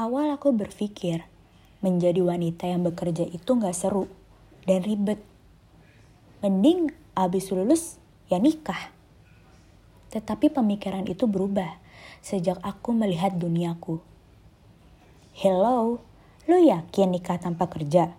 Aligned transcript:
Awal 0.00 0.32
aku 0.32 0.56
berpikir, 0.56 1.28
menjadi 1.84 2.24
wanita 2.24 2.64
yang 2.64 2.80
bekerja 2.88 3.20
itu 3.20 3.52
gak 3.52 3.76
seru 3.76 4.08
dan 4.64 4.80
ribet. 4.80 5.20
Mending 6.40 6.88
abis 7.12 7.52
lulus 7.52 8.00
ya 8.32 8.40
nikah. 8.40 8.96
Tetapi 10.08 10.56
pemikiran 10.56 11.04
itu 11.04 11.28
berubah 11.28 11.76
sejak 12.24 12.56
aku 12.64 12.96
melihat 12.96 13.36
duniaku. 13.36 14.00
Hello, 15.36 16.00
lu 16.48 16.56
yakin 16.64 17.12
nikah 17.12 17.36
tanpa 17.36 17.68
kerja? 17.68 18.16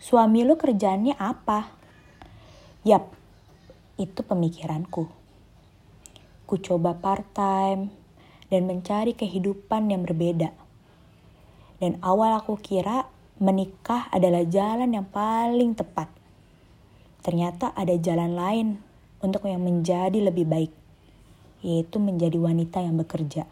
Suami 0.00 0.48
lu 0.48 0.56
kerjaannya 0.56 1.12
apa? 1.20 1.76
Yap, 2.88 3.04
itu 4.00 4.24
pemikiranku. 4.24 5.12
Ku 6.48 6.56
coba 6.56 6.96
part-time 6.96 7.92
dan 8.48 8.64
mencari 8.64 9.12
kehidupan 9.12 9.92
yang 9.92 10.00
berbeda 10.00 10.64
dan 11.76 12.00
awal 12.00 12.40
aku 12.40 12.56
kira 12.56 13.08
menikah 13.36 14.08
adalah 14.08 14.44
jalan 14.48 14.96
yang 14.96 15.06
paling 15.08 15.76
tepat. 15.76 16.08
Ternyata 17.20 17.74
ada 17.76 17.92
jalan 18.00 18.32
lain 18.32 18.68
untuk 19.20 19.44
yang 19.44 19.60
menjadi 19.60 20.16
lebih 20.16 20.48
baik, 20.48 20.72
yaitu 21.60 22.00
menjadi 22.00 22.38
wanita 22.40 22.80
yang 22.80 22.96
bekerja. 22.96 23.44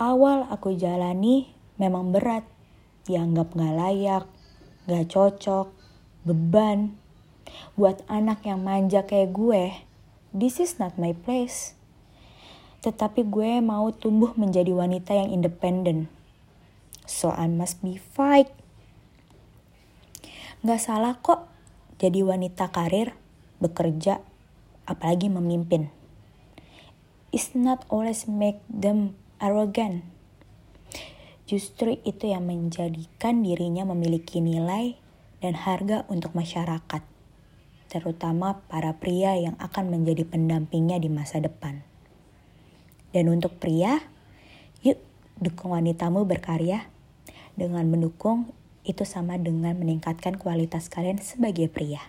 Awal 0.00 0.48
aku 0.48 0.74
jalani 0.74 1.52
memang 1.76 2.10
berat, 2.10 2.42
dianggap 3.06 3.54
gak 3.54 3.74
layak, 3.76 4.24
gak 4.88 5.06
cocok, 5.12 5.70
beban. 6.24 6.96
Buat 7.76 8.02
anak 8.08 8.46
yang 8.48 8.64
manja 8.64 9.04
kayak 9.04 9.36
gue, 9.36 9.76
this 10.32 10.58
is 10.58 10.80
not 10.80 10.96
my 10.96 11.12
place. 11.12 11.76
Tetapi 12.80 13.28
gue 13.28 13.60
mau 13.60 13.92
tumbuh 13.92 14.32
menjadi 14.40 14.72
wanita 14.72 15.12
yang 15.12 15.28
independen 15.28 16.08
so 17.10 17.34
I 17.34 17.50
must 17.50 17.82
be 17.82 17.98
fight. 17.98 18.46
Gak 20.62 20.78
salah 20.78 21.18
kok 21.18 21.50
jadi 21.98 22.22
wanita 22.22 22.70
karir, 22.70 23.18
bekerja, 23.58 24.22
apalagi 24.86 25.26
memimpin. 25.26 25.90
It's 27.34 27.52
not 27.58 27.82
always 27.90 28.30
make 28.30 28.62
them 28.70 29.18
arrogant. 29.42 30.06
Justru 31.50 31.98
itu 32.06 32.30
yang 32.30 32.46
menjadikan 32.46 33.42
dirinya 33.42 33.82
memiliki 33.82 34.38
nilai 34.38 34.94
dan 35.42 35.58
harga 35.58 36.06
untuk 36.06 36.30
masyarakat, 36.38 37.02
terutama 37.90 38.62
para 38.70 38.94
pria 38.94 39.34
yang 39.34 39.58
akan 39.58 39.90
menjadi 39.90 40.22
pendampingnya 40.22 41.02
di 41.02 41.10
masa 41.10 41.42
depan. 41.42 41.82
Dan 43.10 43.26
untuk 43.34 43.58
pria, 43.58 43.98
yuk 44.86 45.02
dukung 45.42 45.74
wanitamu 45.74 46.22
berkarya 46.22 46.86
dengan 47.58 47.86
mendukung 47.88 48.52
itu 48.84 49.04
sama 49.04 49.36
dengan 49.36 49.76
meningkatkan 49.76 50.40
kualitas 50.40 50.88
kalian 50.88 51.20
sebagai 51.20 51.68
pria. 51.68 52.00